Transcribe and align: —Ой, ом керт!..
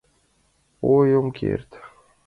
—Ой, 0.93 1.07
ом 1.19 1.27
керт!.. 1.37 1.69